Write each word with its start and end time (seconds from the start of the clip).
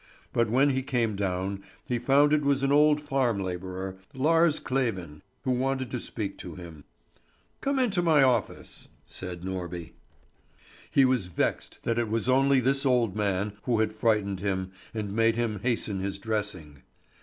But 0.33 0.49
when 0.49 0.71
he 0.71 0.81
came 0.81 1.15
down 1.15 1.63
he 1.85 1.99
found 1.99 2.33
it 2.33 2.41
was 2.41 2.63
an 2.63 2.71
old 2.71 2.99
farm 2.99 3.37
labourer, 3.39 3.97
Lars 4.15 4.59
Kleven, 4.59 5.21
who 5.43 5.51
wanted 5.51 5.91
to 5.91 5.99
speak 5.99 6.39
to 6.39 6.55
him. 6.55 6.85
"Come 7.59 7.77
into 7.77 8.01
the 8.01 8.23
office!" 8.23 8.87
said 9.05 9.41
Norby. 9.43 9.91
He 10.89 11.05
was 11.05 11.27
vexed 11.27 11.83
that 11.83 11.99
it 11.99 12.09
was 12.09 12.27
only 12.27 12.59
this 12.59 12.83
old 12.83 13.15
man 13.15 13.53
who 13.65 13.79
had 13.79 13.93
frightened 13.93 14.39
him 14.39 14.71
and 14.91 15.13
made 15.13 15.35
him 15.35 15.59
hasten 15.61 15.99
his 15.99 16.17
dressing. 16.17 16.81